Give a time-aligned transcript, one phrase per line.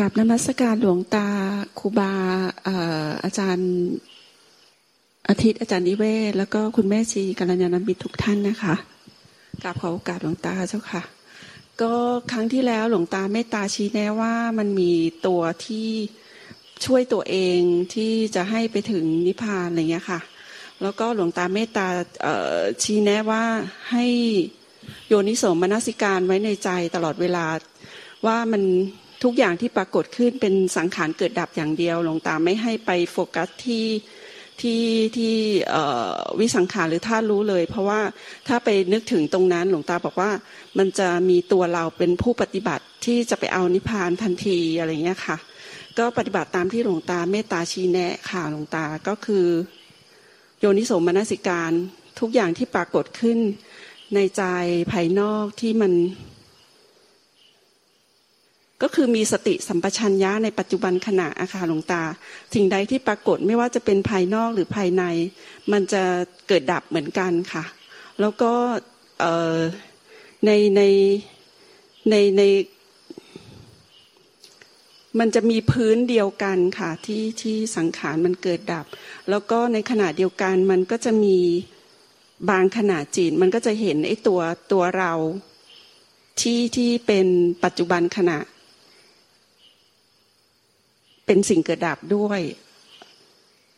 [0.00, 1.28] กับนมัสการหลวงตา
[1.78, 2.12] ครูบา
[3.24, 3.70] อาจารย์
[5.28, 8.74] อาทิตย์อาจารย์นิเวศ แล้วก็คุณแม่ชีกัลยาณมิตรทุกท่านนะคะ
[9.62, 11.02] กราบขอโอกาสหลวงตาเจ้าค่ะ
[11.80, 11.94] ก็
[12.32, 14.92] ครั้งที่แล้วหลวงตาเมตตาชี้แนะว่ามันมี
[15.26, 15.88] ตัวที่
[16.84, 17.60] ช่วยตัวเอง
[17.94, 20.20] ที่จะให้ไปถึงนิพพานอะไรเงี้ยค่ะ
[20.82, 21.86] แล้วก็หลวงตาเมตตา
[22.82, 23.44] ชี้แนะว่า
[23.90, 24.06] ให้
[25.08, 27.46] โยนิโสมนสิการไว้ในใจตลอดเวลา
[28.26, 28.62] ว่ามัน
[29.22, 33.86] ทุกอย่างที่ปรากฏขึ้นเป็นสังขารเกิดดับอย่างเดียวหลวงตาไม่ให้ไปโฟกัสที่
[34.60, 34.84] ที่
[35.16, 35.36] ที่
[36.40, 38.00] วิสังขารหรือท่ารู้เลย เพราะว่า
[38.48, 40.30] ถ้าไปนึกถึงตรงนั้นหลวงตาบอกว่า
[40.78, 45.36] มันจะมีตัวเราเป็นผู้ปฏิบัติที่จะไปเอานิพพานทันทีอะไรเงี้ยค่ะ
[45.98, 49.46] ก็ปฏิบัติตามที่หลวงตาเมตตาชี้แนะค่ะหลวงตาก็คือ
[50.58, 51.72] โยนิโสมนสิการ
[52.20, 53.38] ทุกอย่างที่ปรากฏขึ้น
[54.14, 54.42] ในใจ
[54.92, 55.92] ภายนอกที่มัน
[58.82, 62.02] ก็คือมีสติสัมปชัญญะในปัจจุบันขณะอาคาหลวงตา
[62.54, 65.04] สิ่งใดที่ปรากฏไม่ว่าจะเป็นภายนอกหรือภายใน
[65.72, 66.02] มันจะ
[66.48, 67.64] เกิดดับเหมือนกันค่ะ
[68.20, 68.52] แล้วก็
[70.46, 70.82] ในใน
[72.10, 72.42] ในใน
[75.18, 78.86] มันจะมีพื้นเดียวกันค่ะที่ที่สังขารมันเกิดดับ
[79.30, 81.38] แล้วก็ในขณะเดียวกันมันก็จะมี
[82.50, 84.40] บางขณะจิตมันก็จะเห็นไอ้ตัว
[84.72, 85.12] ตัวเรา
[86.40, 87.26] ที่ที่เป็น
[87.64, 88.38] ปัจจุบันขณะ
[91.32, 92.40] เป็นสิ่งเกิดดับด้วย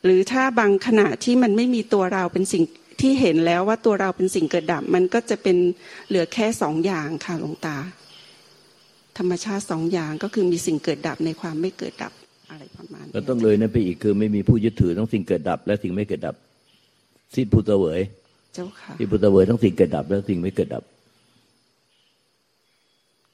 [0.04, 2.64] หรือถ้าบางขณะที่มันไม่มีตัวเราเป็นสิ่ง
[3.00, 5.56] ที่เห็นแล้วว่าตัวเราเป็นสิ่งเกิดดับ มันก็จะเป็น
[6.08, 7.76] เหลือแค่สองอย่างค่ะหลวงตา
[9.18, 12.12] ธรรมชาติสองอย่างก็คือมีสิ่งเกิดดับในความไม่เกิดดับ
[12.50, 16.36] อะไรประมาณแล้วต้องเลยนั่นไปอีกคือไม่มีผู้ยึดถือทั้งสิ่งเกิดดับ และสิ่งไม่เกิดดับ
[17.34, 18.00] สิ้นพุทธเวย
[18.54, 20.84] เจ้าค่ะที่พุทธเวยทั้งสิ่งเกิดดับ และสิ่งไม่เกิดดับ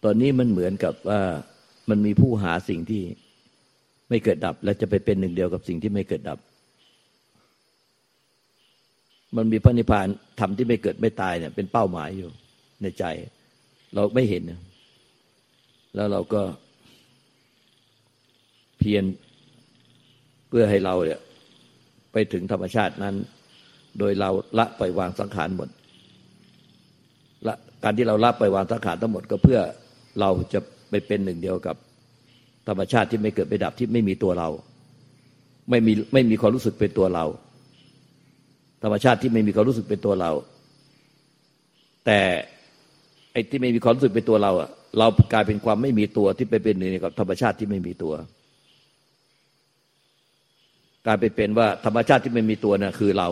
[0.05, 1.21] ตอนนี้มันเหมือนกับว่า
[1.89, 3.03] มันมีผู้หาสิ่งที่
[4.09, 6.39] ไม่เกิดดับ และจะไปเป็นหนึ่งเดียวกับสิ่งที่ไม่เกิดดับ
[9.37, 10.07] มันมีพระนิพพาน
[10.41, 12.31] ธรรมที่ไม่เกิดไม่ตายเนี่ย เป็นเป้าหมายอยู่
[12.83, 13.05] ในใจ
[13.95, 14.43] เราไม่เห็น
[15.95, 16.43] แล้วเราก็
[18.79, 19.05] เพียร
[20.49, 21.21] เพื่อให้เราเนี่ย
[22.13, 23.15] ไปถึงธรรมชาตินั้น
[23.99, 25.69] โดยเราละปล่อยวางสังขารหมด
[27.47, 27.55] ละ
[27.85, 29.61] การที่เราละปล่อยวางสังขารทั้งหมดก็เพื่อ
[30.21, 31.77] เราจะไปเป็นหนึ่งเดียวกับ
[32.69, 34.49] ธรรมชาติที่ไม่เกิดไม่ดับที่ไม่มีตัวเรา
[35.71, 37.25] ไม่มีไม่มีความรู้สึกเป็นตัวเรา
[38.83, 40.31] ธรรมชาติที่ไม่มีความรู้สึกเป็นตัวเรา
[42.07, 42.21] แต่
[43.33, 48.15] ไอ้ที่ไม่มีความรู้สึกเป็นตัวเราอะเรากลายเป็นความไม่มีตัวที่ไปเป็นหนึ่งกับธรรมชาติที่ไม่มีตัว
[51.07, 53.29] กลายไปเป็นว่าธรรมชาติที่ไม่มีตัวน่ะคือเรา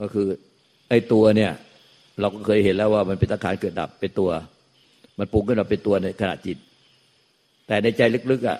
[0.00, 0.26] ก็คือ
[0.88, 1.52] ไอ้ตัวเนี่ย
[2.20, 4.30] เราก็เคยเห็นแล้วว่ามันเป็นสังขารเกิดดับเป็นตัว
[5.18, 6.56] มันปรุงขึ้นมาเป็นตัวในขณะจิต
[7.66, 8.58] แต่ในใจลึกๆอะ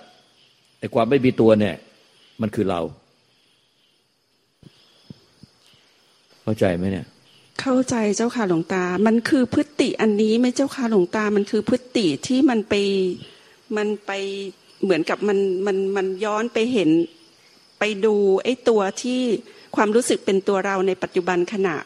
[0.78, 1.75] ไอ้ความไม่มีตัวเนี่ย
[2.41, 2.81] มันคือเรา
[6.43, 7.06] เข้าใจไหมเนี่ย
[7.61, 12.75] เข้าใจเจ้าค่ะหลวงตา มันคือพฤติอันนี้ไหมเจ้าค่ะหลวงตา มันคือพฤติที่มันไป
[13.77, 14.12] มันไป
[14.83, 16.91] เหมือนกับมันมันมันย้อนไปเห็น
[17.78, 19.21] ไปดูไอ้ตัวที่
[19.77, 21.77] ความรู้สึกเป็นตัวเราในปัจจุบันขณะ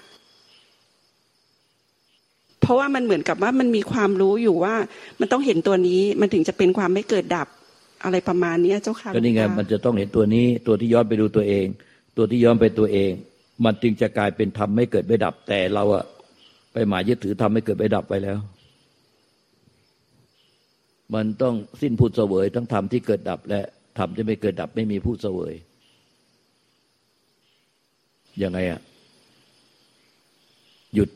[2.71, 4.75] ราะว่ามันเหมือนกับว่ามันมีความรู้อยู่ว่า
[5.21, 7.49] มันต้องเห็นตัวนี้มันถึงจะเป็นความไม่เกิดดับ
[8.05, 11.67] อะไรประมาณนี้เจ้าค่ะก็นี่ไงมันจะต้องเห็นตัวนี้ ตัวที่ย้อนไปดูตัวเอง
[12.17, 13.11] ตัวที่ย้อนไปตัวเอง
[13.65, 16.05] มันจึงจะกลายเป็นธรรมไม่เกิดไม่ดับ แต่เราอะ
[16.73, 18.39] ไปหมายยึดถือธรรมไม่เกิดไม่ดับไปแล้ว
[21.15, 23.61] มันต้องสิ้นพูดเสวยทั้งธรรมที่เกิดดับ และ
[23.99, 25.55] ธรรมที่ไม่เกิดดับไม่มีพูดเสวย
[28.43, 28.81] ยังไงอะ
[30.95, 31.09] หยุด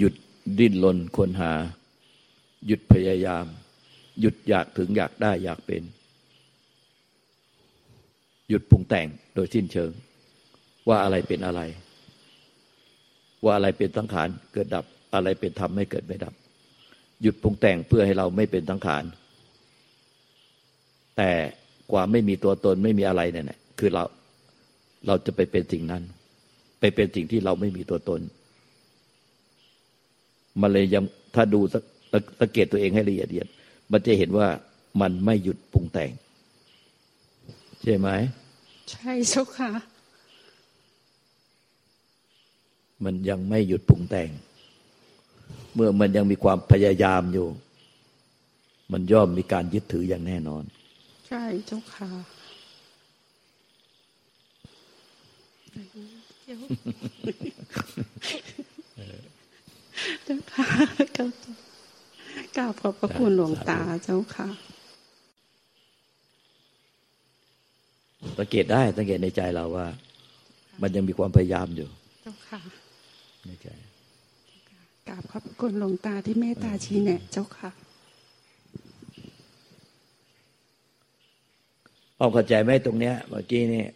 [0.00, 0.14] หยุด
[0.58, 1.52] ดิ้นรนคนหา
[2.66, 3.44] หยุดพยายาม
[4.20, 5.82] หยุดอยากถึงอยากได้อยากเป็น
[8.48, 9.90] หยุดปรุงแต่งโดยสิ้นเชิง
[10.88, 11.60] ว่าอะไรเป็นอะไร
[13.44, 16.34] ว่าอะไรเป็นสังขารเกิดดับอะไรเป็นธรรมไม่เกิดไม่ดับ
[17.22, 19.04] หยุดปรุงแต่งเพื่อให้เราไม่เป็นสังขาร
[21.16, 21.30] แต่
[21.92, 24.04] กว่าไม่มีตัวตนไม่มีอะไรเนี่ยคือเรา
[25.06, 26.02] เราจะไปเป็นสิ่งนั้น
[26.80, 28.20] ไปเป็นสิ่งที่เราไม่มีตัวตน
[30.60, 31.04] มันเลยยัง
[31.34, 31.60] ถ้าดู
[32.40, 33.48] สังเกตตัวเองให้ละเอียดเอียด
[33.92, 34.48] มันจะเห็นว่า
[35.00, 36.10] มันไม่หยุดปรุงแต่ง
[37.82, 38.08] ใช่ไหม
[38.90, 39.70] ใช่เจ้าค่ะ
[43.04, 44.28] มันยังไม่หยุดปรุงแต่ง
[45.74, 47.46] เมื่อมันยังมีความพยายามอยู่
[48.92, 50.62] มันย่อมมีการยึดถืออย่างแน่นอน
[51.28, 52.10] ใช่เจ้าค่ะ
[59.28, 60.66] เจ้าค่ะ
[62.56, 64.48] กราบขอบพระคุณหลวงตาเจ้าค่ะ
[68.38, 69.86] สังเกตได้สังเกตในใจเราว่า
[70.82, 71.88] มันยังมีความพยายามอยู่
[72.22, 72.60] เจ้าค่ะ
[73.46, 73.68] ในใจ
[75.08, 77.70] กราบขอบพระคุณหลวงตาที่เมตตาชี้แนะเจ้าค่ะ
[82.18, 83.86] อ้อมเข้าใจไหมตรงเนี้ยเมื่อกี้นี่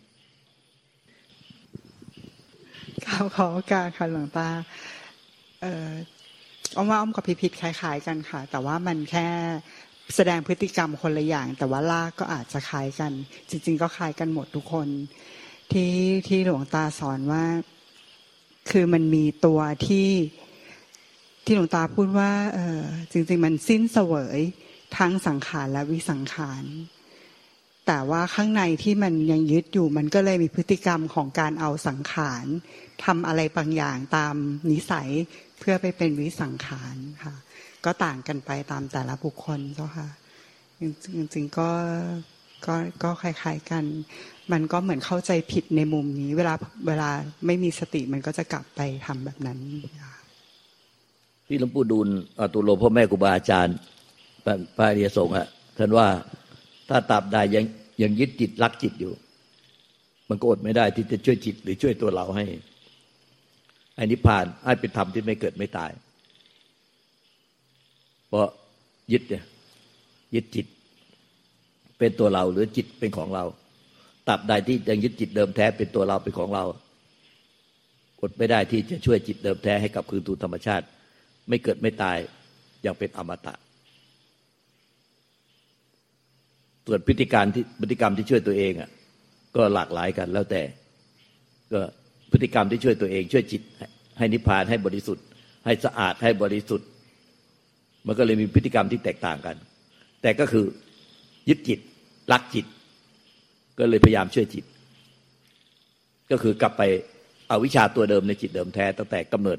[3.06, 4.48] ขอขอโอกาสค่ะหลวงตา
[5.64, 5.90] เออ
[6.76, 9.28] อ้อมว่าอ้อมกับพิพิธคล้ายๆกันค่ะ แต่ว่ามันแค่
[10.14, 13.12] แสดงพฤติกรรมคนละอย่าง แต่ว่าลากก็อาจจะคล้ายกัน
[13.50, 14.88] จริง ๆ ก็คล้ายกันหมดทุกคน
[15.72, 15.94] ที่
[16.28, 17.44] ที่หลวงตาสอนว่า
[18.70, 20.08] คือมันมีตัวที่
[21.44, 22.80] ที่หลวงตาพูดว่า เออ
[23.12, 24.38] จริง ๆ มันสิ้นเสวย
[24.98, 26.64] ทั้งสังขารและวิสังขาร
[27.86, 32.44] แต่ว่าข้างในที่มันยังยึดอยู่มันก็เลยมีพฤติกรรมของการเอาสังขาร
[33.04, 34.34] ทำอะไรบางอย่างตาม
[34.70, 35.08] นิสัย
[35.58, 37.34] เพื่อไปเป็นวิสังขารค่ะ
[37.84, 40.08] ก็ต่างกันไปตามแต่ละบุคคลเจ้าค่ะ
[40.80, 41.70] จริงๆก็
[42.66, 43.84] ก็ก็คล้ายๆกัน
[44.52, 46.54] มันก็เหมือนเข้าใจผิดในมุมนี้ เวลา
[46.86, 47.10] เวลา
[47.46, 49.58] ไม่มีสติมันก็จะกลับไปทำแบบนั้น
[51.46, 52.08] ที่หลวงปู่ดูล
[52.40, 53.76] อตุโลพ่อแม่ครูบาอาจารย์
[54.44, 55.46] พระพระอริยสงฆ์อะ
[55.78, 56.06] ท่านว่า
[56.88, 57.64] ถ้าตราบใดยัง
[58.02, 59.12] ยังยึดจิตรักจิตอยู่
[60.28, 62.44] มันก็อดไม่ได้ที่จะช่วยจิตหรือช่วยตัวเราให้
[63.96, 65.90] ให้นิพพานให้เป็นธรรมที่ไม่เกิดไม่ตาย
[68.28, 68.48] เพราะ
[69.12, 69.44] ยึดเนี่ย
[70.34, 70.66] ยึดจิต
[71.98, 73.44] เป็นตัวเราหรือจิตเป็นของเรา
[74.28, 76.64] ตราบใดที่ยังยึดจิตเดิมแท้เป็นตัวเราเป็นของเรา
[78.20, 80.86] อดไม่ได้ที่จะช่วยจิตเดิมแท้ให้กลับคืนสู่ธรรมชาติ
[81.48, 82.18] ไม่เกิดไม่ตาย
[82.82, 83.54] อย่างเป็นอมตะ
[86.86, 88.90] ส่วนพฤติการที่พฤติกรรมที่ช่วยตัวเองอะ
[89.56, 90.62] ก็หลากหลายกันแล้วแต่
[91.72, 91.80] ก็
[92.32, 93.62] พฤติกรรมที่ช่วยตัวเอง ช่วยจิต
[94.18, 95.24] ให้นิพพานให้บริสุทธิ์
[95.64, 96.88] ให้สะอาดให้บริสุทธิ์
[98.06, 99.56] มันก็เลยมีพฤติกรรมที่แตกต่างกัน
[100.22, 100.64] แต่ก็คือ
[101.48, 101.78] ยึดจิต
[102.32, 102.66] รักจิต
[103.78, 104.64] ก็เลยพยายามช่วยจิต
[106.30, 106.82] ก็คือกลับไป
[107.48, 109.58] เอาวิชาตัวเดิมในจิตเดิมแท้ตั้งแต่กำเนิด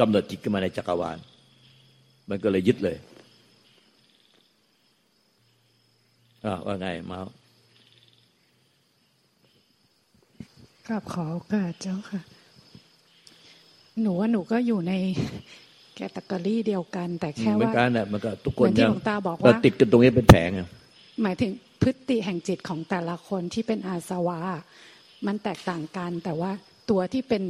[0.00, 1.18] กำเนิดจิตขึ้นมาในจักรวาล
[2.30, 2.96] มันก็เลยยึดเลย
[6.33, 6.33] อ่า
[6.66, 7.18] ว่าไงมา
[10.88, 12.20] กับขอโอกาสเจ้าค่ะ
[14.00, 14.92] หนูว่าหนูก็อยู่ใน
[15.94, 20.68] แคตตากรีเดียวกัน แต่แค่เหมือว่านกันน่ะมันก็ทุกคนเหมือนที่ยังหลวงตาบอกว่าเติดกันตรงนี้เป็นแผงอะ
[21.22, 21.52] หมายถึง
[21.82, 24.38] พฤติแห่งจิตของแต่ละคนที่เป็นอาสวะ
[25.26, 26.50] มันแตกต่างกัน แต่ว่า
[26.90, 27.42] ตัวที่เป็น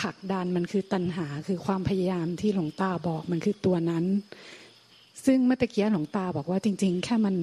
[0.00, 4.04] ผลักดันมันคือตัณหาคือความพยายามที่หลวงตาบอกมันคือตัวนั้น
[5.24, 7.34] ซึ่งเมื่อตะเกียหลวงตาบอกว่าจริง ๆ แค่มัน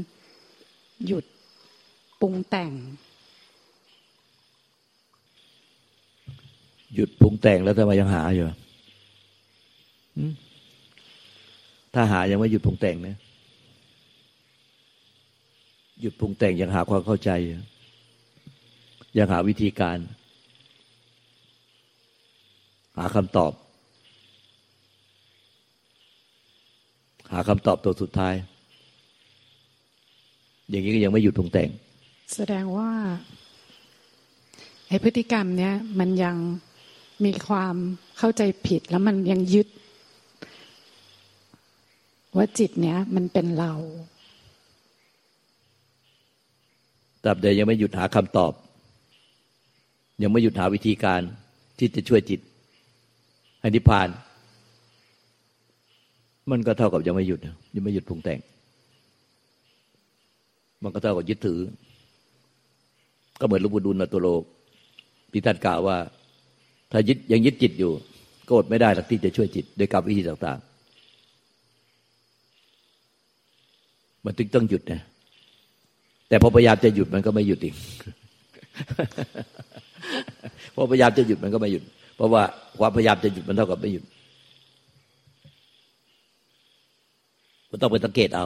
[1.07, 1.25] หยุด
[2.21, 2.71] ปรุงแต่ง
[6.93, 8.45] หยุดปรุงแต่งแล้วทำไมยังหาอยู่
[11.93, 13.17] ถ้าหายังไม่หยุดปรุงแต่งนะ
[16.01, 17.57] หยุดปรุงแต่งยังหาความเข้าใจอยู่
[19.17, 19.97] ยังหาวิธีการ
[22.97, 23.53] หาคำตอบ
[27.31, 28.33] หาคำตอบตัวสุดท้าย
[30.69, 31.69] อย่างนี้ก็ยังไม่หยุดปรุงแต่ง
[32.35, 32.91] แสดงว่า
[34.87, 36.35] ไอ้พฤติกรรมเนี้ยมันยัง
[37.25, 37.75] มีความ
[38.17, 39.67] เข้าใจผิดแล้วมันยังยึด
[42.35, 43.73] ว่าจิตเนี้ยมันเป็นเรา
[47.23, 48.53] ตราบใดยังไม่หยุดหาคำตอบ
[50.21, 51.21] ยังไม่หยุดหาวิธีการ
[51.77, 52.39] ที่จะช่วยจิต
[53.61, 54.09] ให้นิพพาน
[56.51, 57.39] มันก็เท่ากับยังไม่หยุด
[57.75, 58.39] ยังไม่หยุดปรุงแต่ง
[60.85, 61.59] มันก็เท่ากับยึดถือ
[63.39, 64.41] ก็เหมือนหลวงปู่ดูลย์ตัวโลก
[65.31, 65.97] ที่ท่านกล่าวว่า
[66.91, 67.91] ถ้ายึดยังยึดจิตอยู่
[68.47, 70.75] ก็อดไม่ได้หรอกที่จะช่วยจิตโดยกับวิธีต่าง ๆ
[74.25, 75.01] มันจึงต้องหยุดนะ
[76.29, 77.75] แต่พอพยายามจะหยุดมันก็ไม่หยุดอีก
[80.75, 81.83] พอพยายามจะหยุดมันก็ไม่หยุด
[82.15, 82.43] เพราะว่า
[82.79, 84.03] ความพยายามจะหยุดมันเท่ากับไม่หยุด
[87.69, 88.45] มันต้องไปสังเกตเอา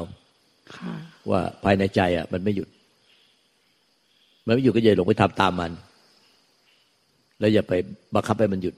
[0.76, 0.94] ค่ะ
[1.32, 2.70] ว่าภายในใจอะ มันไม่หยุด
[4.46, 5.72] มันไม่หยุดก็อย่าหลงไปทำตามมัน
[7.40, 7.74] แล้วอย่าไป
[8.16, 8.76] บังคับให้มันหยุด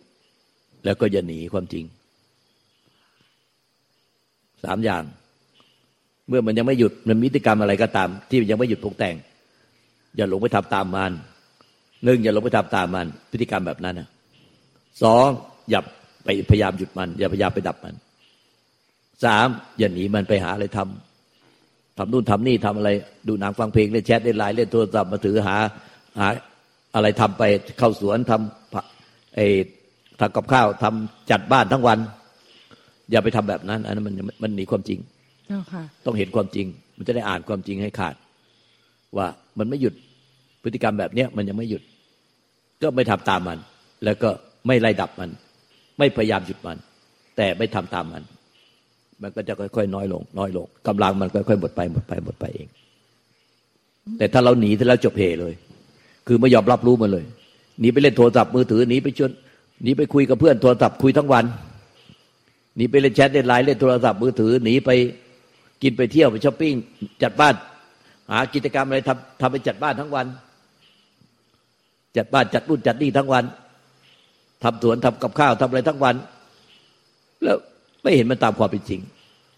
[0.86, 1.86] แล้วก็อย่าหนีความจริง
[4.64, 5.04] สามอย่าง
[6.28, 9.16] เมื่อมันยังไม่หยุดมันมีพฤติกรรมอะไรก็ตาม ที่ยังไม่หยุดปรุงแต่ง
[10.16, 11.12] อย่าหลงไปทำตามมัน
[12.04, 14.08] หนึ่งอย่าหลงไปทำตามมัน พฤติกรรมแบบนั้นนะ
[15.04, 15.28] สอง
[15.70, 15.80] อย่า
[16.24, 17.96] ไปพยายามหยุดมัน อย่าพยายามไปดับมัน
[19.24, 19.48] สาม
[19.80, 21.11] อย่าหนีมันไปหาอะไรทำ
[22.02, 22.90] ทำนู่นทำนี่ทำอะไร
[23.28, 25.56] ดูหนังฟังเพลงเล่นแชทเล่นไลน์เล่นโทรศัพท์มาถือหา
[26.20, 26.28] หา
[26.96, 27.44] อะไรทำไป
[27.80, 29.48] เข้าสวนทำไอ้
[30.20, 32.00] ทำกับข้าวทำจัดบ้านทั้งวัน
[33.12, 35.00] อย่าไปทำแบบนั้น อันนั้นมันมันหนีความจริง
[35.48, 36.66] เจ้าค่ะต้องเห็นความจริง
[36.98, 38.16] มันจะได้อ่านความจริงให้ขาด
[39.18, 39.28] ว่า
[39.60, 39.94] มันไม่หยุด
[40.64, 41.82] พฤติกรรมแบบเนี้ยมันยังไม่หยุด
[42.82, 43.60] ก็ไม่ทำตามมัน
[44.06, 44.30] แล้วก็
[44.68, 45.30] ไม่ไล่ดับมัน
[46.00, 46.78] ไม่พยายามหยุดมัน
[47.38, 48.24] แต่ไม่ทำตามมัน
[49.22, 52.68] มันก็จะค่อยๆน้อยลง น้อยลงกำลังมันค่อยๆหมดไปหมดไปหมดไปเอง
[54.18, 55.54] แต่ถ้าเราหนีถ้าเราจบเหเลย
[56.28, 57.26] คือไม่ยอมรับรู้มันเลย
[57.80, 59.32] หนีไปเล่นโทรศัพท์มือถือหนีไปชวน
[59.84, 61.46] หนีไปคุยกับเพื่อนโทรศัพท์คุยทั้งวัน
[62.76, 64.90] หนีไปเล่นแชทเล่นไลน์เล่นโทรศัพท์มือถือหนีไป
[65.84, 66.74] กินไปเที่ยวไปช้อปปิ้ง
[67.24, 67.56] จัดบ้าน
[68.32, 70.26] หากิจกรรมอะไรทำทำไปจัดบ้านทั้งวัน
[72.18, 73.44] จัดบ้านจัดรุ่นจัดนี่ทั้งวัน
[74.64, 76.16] ทำสวนทำกับข้าวทำอะไรทั้งวัน
[77.44, 77.58] แล้ว
[78.02, 79.02] ไม่เห็นมันตามความเป็นจริง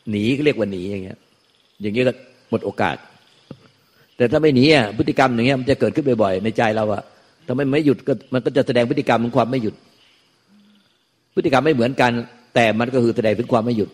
[0.09, 1.19] หนีก็เรียกว่าหนีอย่างเงี้ย
[1.81, 2.13] อย่างเงี้ยก็
[2.49, 2.95] หมดโอกาส
[4.17, 7.03] แต่ถ้าไม่หนีอะพฤติกรรมอย่างเงี้ยมันจะเกิดขึ้นบ่อยๆในใจเราอะ
[7.47, 9.75] ถ้าไม่ไม่หยุดก็มันก็จะแสดงพฤติกรรมของความไม่หยุด
[11.35, 12.11] พฤติกรรมไม่เหมือนกัน
[12.55, 13.89] แต่มันก็คือแสดงถึงความไม่หยุด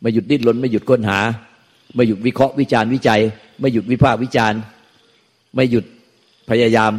[0.00, 1.18] ไม่หยุดดิ้นรนไม่หยุดค้นหา
[1.94, 3.20] ไม่หยุดวิเคราะห์วิจารณ์วิจัย
[3.60, 4.60] ไม่หยุดวิพากษ์วิจารณ์
[5.54, 5.84] ไม่หยุด
[6.50, 6.92] พยายาม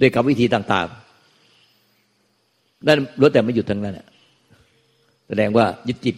[0.00, 0.86] ด้วยกับวิธีต่าง
[2.06, 4.06] ๆ นั่นล้วนแต่ไม่หยุดทั้งนั้นแหละ
[5.28, 6.16] แสดงว่ายึดจิต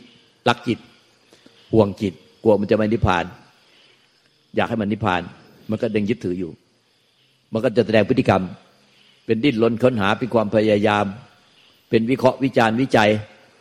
[0.49, 0.79] รักจิต
[1.73, 3.25] ห่วงจิต กลัวมันจะไม่นิพพาน
[4.57, 5.23] อยากให้มันนิพพาน
[5.71, 6.51] มันก็ยังยึดถืออยู่
[7.53, 8.43] มันก็จะแสดงพฤติกรรม
[9.27, 11.05] เป็นดิ้นรนค้นหาเป็นความพยายาม
[11.91, 13.11] เป็นวิเคราะห์วิจารณ์วิจัย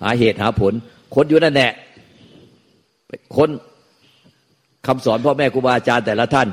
[0.02, 0.74] หาเหตุหาผล
[1.16, 1.72] ค้นอยู่นั่นแหละ
[3.36, 3.50] ค้น
[4.88, 6.48] คำสอนพ่อแม่ครูบาอาจารย์แต่ละท่าน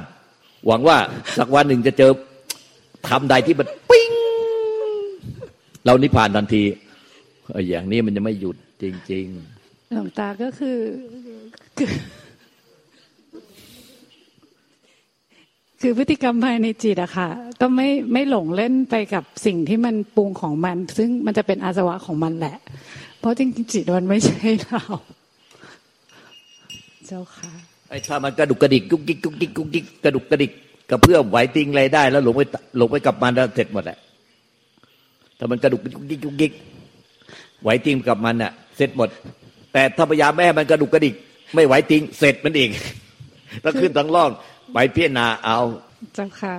[0.67, 0.97] หวังว่า
[1.39, 2.11] สักวันหนึ่งจะเจอ
[3.09, 4.11] ทำใดที่มันปิ้ง
[5.85, 6.63] เรานิพพานทันที
[7.55, 9.27] อออย่างนี้มันจะไม่หยุดจริง
[9.95, 10.79] หลวงตาก็คือ
[11.79, 11.89] คือ
[15.81, 17.29] คือพฤติกรรมภายในจิตอะค่ะ
[17.61, 22.57] ก็ไม่ไม่หลงเล่นไปกับสิ่งที่มันปรุงของมัน ซึ่งมันจะเป็นอาสวะของมันแหละ
[23.19, 24.83] เพราะจริงๆจิตมันไม่ใช่เรา
[27.07, 30.53] เจ้าค่ะๆไอ้ถ้ามันกระดุกกระดิกกุ๊กกิ๊กกุ๊กกิ๊กกุ๊กกิ๊กกระดุกกระดิก
[30.91, 32.43] กระเพื่อมไหวติงอะไรได้ แล้วหลงไป
[32.79, 33.99] หลงไปกับมันแล้วเสร็จหมดแหละ
[35.39, 36.53] ถ้ามันกระดุกกุ๊กกิ๊กกุ๊กกิ๊ก
[37.63, 39.09] ไหวติงกับมันน่ะเสร็จหมด
[39.73, 41.15] แต่ถ้าพยายามแม่ให้มันกระดุกกระดิก
[41.55, 42.71] ไม่ไหวติงเสร็จมันเอง
[43.63, 44.31] แล้วขึ้นทั้งล่อง
[44.73, 45.59] ไปพิจารณาเอา
[46.15, 46.55] เจ้าค่ะ